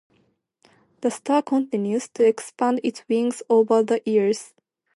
[1.01, 4.55] "The Star" continues to expand its wings over the years.